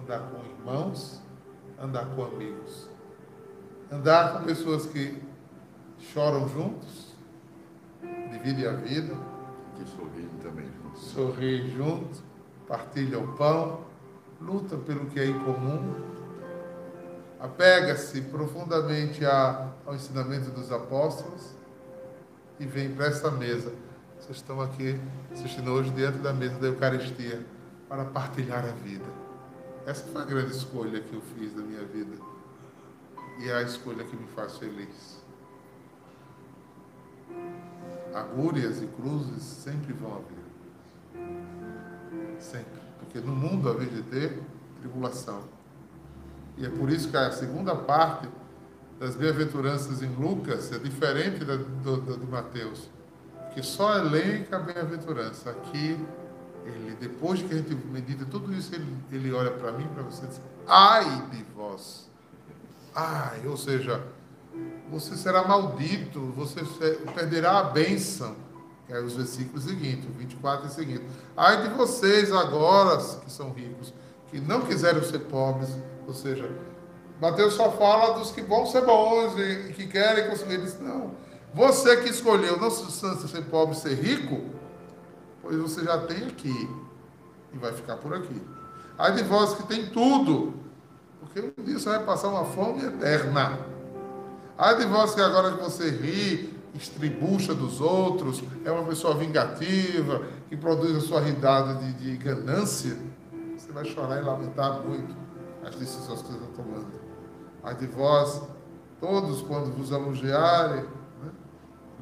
[0.00, 1.20] Andar com irmãos,
[1.78, 2.95] andar com amigos.
[3.90, 5.22] Andar com pessoas que
[6.12, 7.14] choram juntos,
[8.32, 9.14] dividem a vida,
[9.76, 10.66] Que sorri também.
[10.82, 11.02] juntos.
[11.12, 12.22] sorriem junto,
[12.66, 13.80] partilham o pão,
[14.40, 15.94] lutam pelo que é em comum,
[17.38, 21.54] apega-se profundamente ao ensinamento dos apóstolos
[22.58, 23.72] e vem para esta mesa.
[24.18, 24.98] Vocês estão aqui
[25.32, 27.44] assistindo hoje diante da mesa da Eucaristia
[27.88, 29.04] para partilhar a vida.
[29.86, 32.16] Essa foi a grande escolha que eu fiz da minha vida
[33.38, 35.24] e é a escolha que me faz feliz.
[38.14, 40.46] Agúrias e cruzes sempre vão haver.
[42.38, 42.80] Sempre.
[42.98, 44.42] Porque no mundo haver de ter
[44.80, 45.42] tribulação.
[46.56, 48.28] E é por isso que a segunda parte
[48.98, 52.88] das bem-aventuranças em Lucas é diferente da do, do, de Mateus.
[53.52, 55.50] Que só elenca a bem-aventurança.
[55.50, 55.98] Aqui,
[56.64, 60.24] ele, depois que a gente medita tudo isso, ele, ele olha para mim, para você
[60.24, 62.08] e diz: Ai de vós!
[62.96, 64.02] Ai, ou seja,
[64.90, 66.62] você será maldito, você
[67.14, 68.34] perderá a bênção.
[68.86, 71.04] Que é os versículos seguintes, o 24 e seguinte.
[71.36, 73.92] Ai de vocês agora, que são ricos,
[74.28, 75.68] que não quiseram ser pobres,
[76.06, 76.48] ou seja,
[77.20, 80.54] Mateus só fala dos que vão ser bons e que querem conseguir.
[80.54, 81.14] Ele diz, não.
[81.52, 82.92] Você que escolheu não se-
[83.28, 84.44] ser pobre, ser rico,
[85.42, 86.70] pois você já tem aqui
[87.52, 88.40] e vai ficar por aqui.
[88.96, 90.54] Ai de vós que tem tudo,
[91.26, 93.58] porque um dia você vai passar uma fome eterna.
[94.56, 100.56] Ai de vós que agora você ri, estribucha dos outros, é uma pessoa vingativa, que
[100.56, 102.96] produz a sua ridada de, de ganância,
[103.56, 105.14] você vai chorar e lamentar muito
[105.64, 106.86] as decisões que você está tomando.
[107.62, 108.42] Ai de vós,
[109.00, 110.84] todos quando vos elogiarem,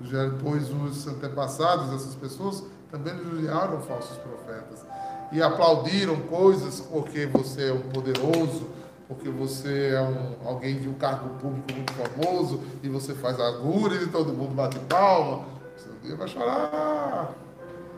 [0.01, 0.33] né?
[0.43, 4.85] pois os antepassados dessas pessoas também elogiaram falsos profetas
[5.33, 8.69] e aplaudiram coisas porque você é um poderoso,
[9.15, 14.03] porque você é um, alguém de um cargo público muito famoso e você faz agulhas
[14.03, 15.47] e todo mundo bate palma.
[15.77, 17.35] Você vai chorar,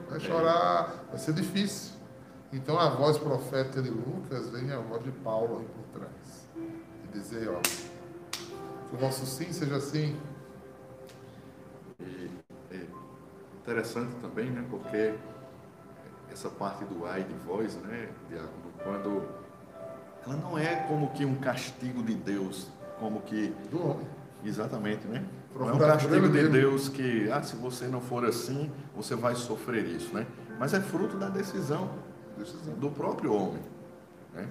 [0.09, 1.95] vai chorar, vai ser difícil.
[2.53, 6.49] Então a voz profética de Lucas vem a voz de Paulo aí por trás.
[6.57, 10.17] E dizer, ó, que o vosso sim seja sim.
[11.99, 12.31] E
[12.71, 12.87] é
[13.63, 14.65] interessante também, né?
[14.71, 15.15] Porque
[16.31, 18.11] essa parte do ai de voz, né,
[18.85, 19.46] quando
[20.27, 22.67] ela não é como que um castigo de Deus,
[22.99, 24.07] como que Do homem.
[24.45, 25.25] exatamente, né?
[25.55, 26.49] Não é um castigo de.
[26.49, 30.27] Deus que, ah, se você não for assim, você vai sofrer isso, né?
[30.59, 31.91] Mas é fruto da decisão
[32.79, 33.63] do próprio homem,
[34.35, 34.49] né?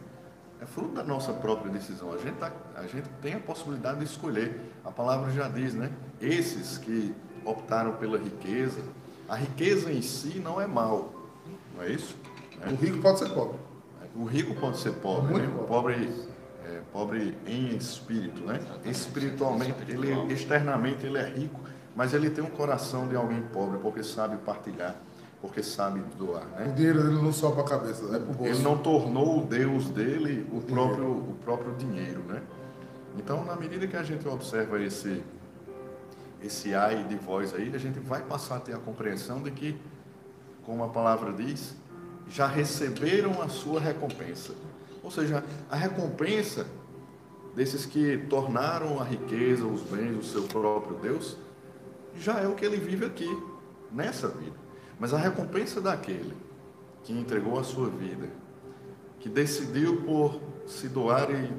[0.62, 2.14] É fruto da nossa própria decisão.
[2.14, 4.74] A gente, tá, a gente tem a possibilidade de escolher.
[4.84, 5.92] A palavra já diz, né?
[6.22, 7.14] Esses que
[7.44, 8.82] optaram pela riqueza,
[9.28, 11.14] a riqueza em si não é mal,
[11.76, 12.16] não é isso?
[12.66, 13.60] O rico pode ser pobre.
[14.16, 15.66] O rico pode ser pobre, Muito né?
[15.68, 16.12] pobre,
[16.66, 18.60] é, pobre em espírito, né?
[18.86, 21.60] Espiritualmente, ele externamente ele é rico,
[21.96, 24.96] mas ele tem um coração de alguém pobre, porque sabe partilhar,
[25.42, 26.68] porque sabe doar, né?
[26.70, 28.46] O dinheiro dele não sobe a cabeça, é bolso.
[28.46, 32.42] Ele não tornou o Deus dele o O próprio, o próprio dinheiro, né?
[33.18, 35.24] Então, na medida que a gente observa esse,
[36.42, 39.80] esse ai de voz aí, a gente vai passar a ter a compreensão de que,
[40.66, 41.76] como a palavra diz,
[42.30, 44.54] já receberam a sua recompensa.
[45.04, 46.66] Ou seja, a recompensa
[47.56, 51.38] desses que tornaram a riqueza, os bens, o seu próprio Deus,
[52.18, 53.30] já é o que ele vive aqui,
[53.92, 54.56] nessa vida.
[55.00, 56.36] Mas a recompensa daquele
[57.04, 58.28] que entregou a sua vida,
[59.20, 61.50] que decidiu por se doar e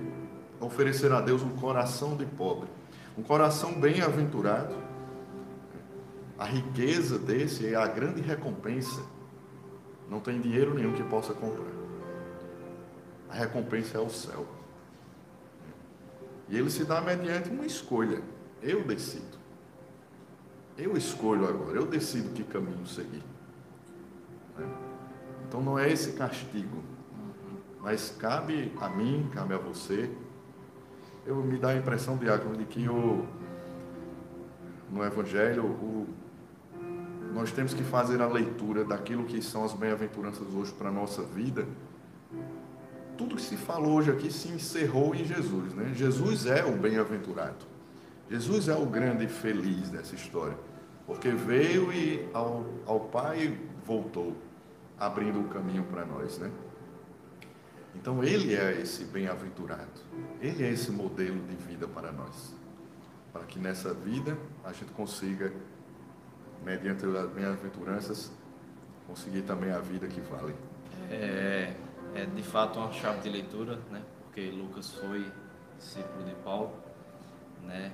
[0.61, 2.69] oferecer a Deus um coração de pobre,
[3.17, 4.75] um coração bem-aventurado,
[6.39, 9.01] a riqueza desse é a grande recompensa.
[10.09, 11.67] Não tem dinheiro nenhum que possa comprar.
[13.29, 14.47] A recompensa é o céu.
[16.49, 18.23] E ele se dá mediante uma escolha.
[18.63, 19.37] Eu decido.
[20.79, 23.23] Eu escolho agora, eu decido que caminho seguir.
[24.57, 24.69] Né?
[25.49, 26.83] Então não é esse castigo,
[27.81, 30.11] mas cabe a mim, cabe a você.
[31.25, 33.27] Eu me dá a impressão, Diácono, de que o,
[34.91, 36.07] no Evangelho o,
[37.37, 41.22] nós temos que fazer a leitura daquilo que são as bem-aventuranças hoje para a nossa
[41.22, 41.64] vida
[43.16, 45.93] tudo que se falou hoje aqui se encerrou em Jesus, né?
[45.95, 47.64] Jesus é o bem-aventurado.
[48.30, 50.57] Jesus é o grande feliz dessa história,
[51.07, 54.37] porque veio e ao, ao Pai voltou,
[54.99, 56.51] abrindo o caminho para nós, né?
[57.95, 60.01] Então ele é esse bem-aventurado,
[60.41, 62.55] ele é esse modelo de vida para nós,
[63.32, 65.53] para que nessa vida a gente consiga,
[66.65, 68.33] mediante as bem-aventuranças,
[69.07, 70.55] conseguir também a vida que vale.
[71.11, 71.75] É,
[72.15, 74.03] é de fato uma chave de leitura, né?
[74.25, 75.31] Porque Lucas foi
[75.79, 76.75] discípulo de Paulo,
[77.63, 77.93] né?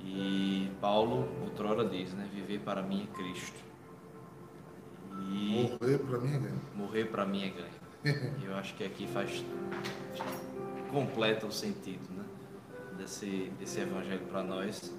[0.00, 2.28] E Paulo outrora diz, né?
[2.32, 3.58] Viver para mim é Cristo.
[5.30, 6.52] E Morrer para mim, né?
[6.74, 8.32] morrer para mim é ganho.
[8.44, 9.44] Eu acho que aqui faz
[10.90, 12.24] completa o sentido, né?
[12.98, 14.92] Desse, desse evangelho para nós,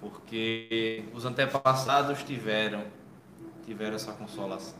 [0.00, 2.84] porque os antepassados tiveram
[3.66, 4.78] tiveram essa consolação.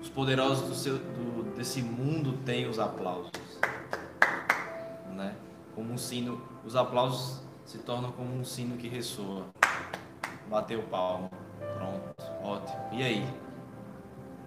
[0.00, 3.30] Os poderosos do seu, do, desse mundo têm os aplausos,
[5.14, 5.34] né?
[5.74, 9.46] Como um sino, os aplausos se tornam como um sino que ressoa.
[10.50, 12.88] Bateu palma, pronto, ótimo.
[12.92, 13.26] E aí?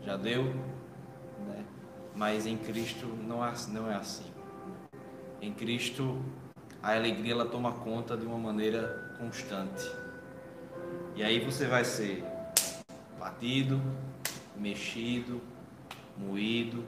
[0.03, 0.43] Já deu?
[0.43, 1.65] Né?
[2.15, 4.31] Mas em Cristo não é, não é assim.
[5.41, 6.21] Em Cristo
[6.81, 9.91] a alegria ela toma conta de uma maneira constante.
[11.15, 12.23] E aí você vai ser
[13.19, 13.81] batido,
[14.55, 15.41] mexido,
[16.17, 16.85] moído,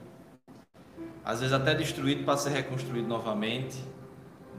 [1.24, 3.82] às vezes até destruído para ser reconstruído novamente,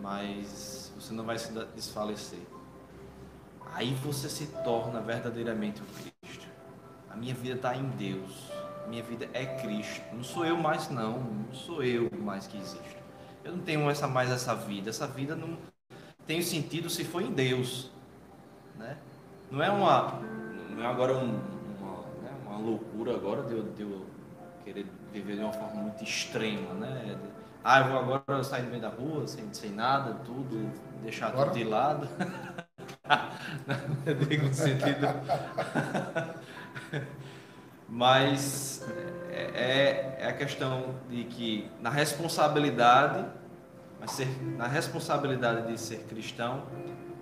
[0.02, 2.40] mas você não vai se desfalecer.
[3.74, 6.48] Aí você se torna verdadeiramente o Cristo.
[7.10, 8.52] A minha vida está em Deus.
[8.86, 10.04] A minha vida é Cristo.
[10.14, 11.20] Não sou eu mais não.
[11.20, 13.04] Não sou eu mais que existo.
[13.44, 14.90] Eu não tenho essa mais essa vida.
[14.90, 15.58] Essa vida não
[16.28, 17.92] tem sentido se for em Deus,
[18.78, 18.98] né?
[19.52, 20.20] Não é uma,
[20.70, 21.40] não é agora um,
[21.80, 24.06] uma, né, uma loucura agora de eu, de eu
[24.64, 27.16] querer viver de uma forma muito extrema, né?
[27.22, 30.70] De- ah, eu vou agora sair no meio da rua sem, sem nada, tudo,
[31.02, 31.50] deixar Agora?
[31.50, 32.10] tudo de lado.
[34.06, 35.08] eu digo no sentido.
[37.88, 38.84] Mas
[39.32, 43.26] é, é a questão de que na responsabilidade,
[44.04, 44.28] mas ser,
[44.58, 46.66] na responsabilidade de ser cristão,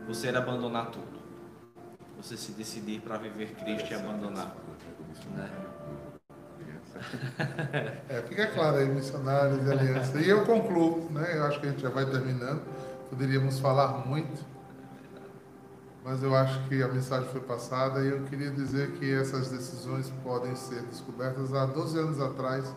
[0.07, 1.21] você era abandonar tudo.
[2.17, 4.55] Você se decidir para viver Cristo e abandonar.
[5.35, 5.51] Né?
[8.09, 10.19] É, fica claro aí, missionários e aliança.
[10.19, 11.37] E eu concluo, né?
[11.37, 12.63] Eu acho que a gente já vai terminando.
[13.11, 14.43] Poderíamos falar muito,
[16.03, 20.11] mas eu acho que a mensagem foi passada e eu queria dizer que essas decisões
[20.23, 22.75] podem ser descobertas há 12 anos atrás,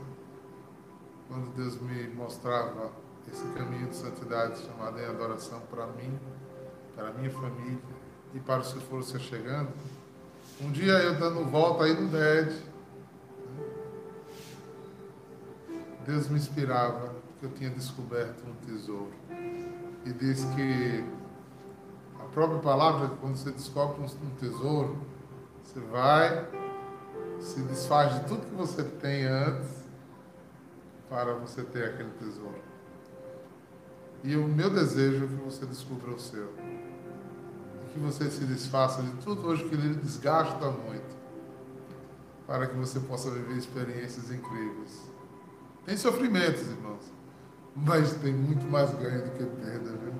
[1.28, 6.18] quando Deus me mostrava esse caminho de santidade chamado em adoração para mim,
[6.94, 7.78] para minha família
[8.34, 9.70] e para os que foram se chegando.
[10.60, 12.54] Um dia eu dando volta aí no DED,
[16.06, 19.12] Deus me inspirava que eu tinha descoberto um tesouro.
[20.04, 21.04] E diz que
[22.20, 24.98] a própria palavra, quando você descobre um tesouro,
[25.62, 26.46] você vai,
[27.40, 29.84] se desfaz de tudo que você tem antes
[31.08, 32.63] para você ter aquele tesouro.
[34.24, 36.48] E o meu desejo é que você descubra o seu.
[37.82, 41.14] E que você se desfaça de tudo hoje que lhe desgasta muito.
[42.46, 45.12] Para que você possa viver experiências incríveis.
[45.84, 47.12] Tem sofrimentos, irmãos,
[47.76, 50.14] mas tem muito mais ganho do que perda, viu?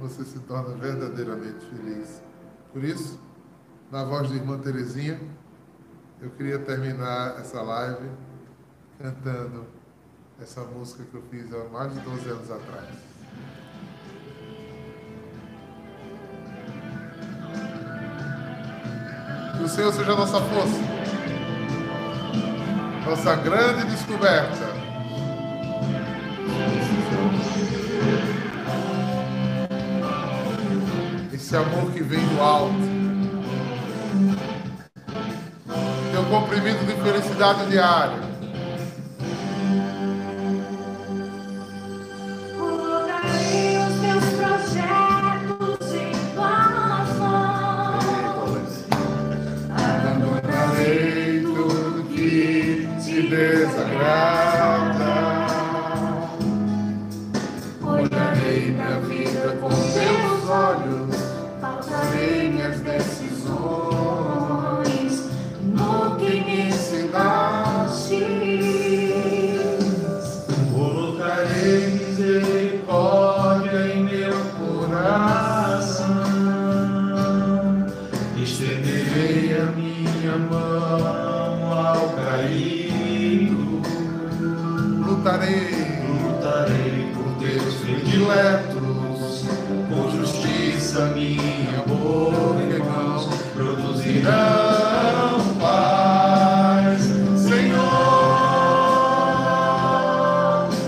[0.00, 2.20] Você se torna verdadeiramente feliz.
[2.72, 3.20] Por isso,
[3.92, 5.20] na voz de irmã Terezinha,
[6.20, 8.10] eu queria terminar essa live
[8.98, 9.75] cantando
[10.40, 12.88] essa música que eu fiz há mais de 12 anos atrás.
[19.56, 20.96] Que o Senhor seja a nossa força
[23.06, 24.66] nossa grande descoberta.
[31.32, 32.74] Esse amor que vem do alto.
[36.10, 38.35] Teu comprimido de felicidade diária.
[90.96, 92.80] Justiça minha boca e
[93.52, 97.02] produzirão paz.
[97.36, 97.86] Senhor,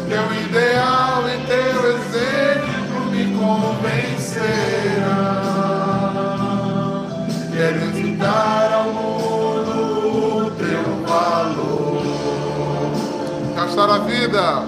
[0.08, 4.46] Teu ideal e teu exemplo me convencerão.
[7.52, 12.02] quero dar ao mundo teu valor.
[13.54, 14.67] Gastar a vida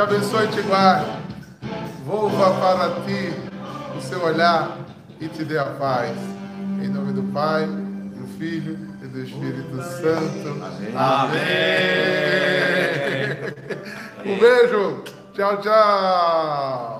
[0.00, 1.10] te abençoe e te guarde.
[2.06, 3.34] Volva para ti
[3.96, 4.78] o seu olhar
[5.20, 6.16] e te dê a paz.
[6.82, 10.64] Em nome do Pai, do Filho e do Espírito Santo.
[10.96, 11.40] Amém.
[14.24, 15.04] Um beijo.
[15.34, 16.99] Tchau, tchau.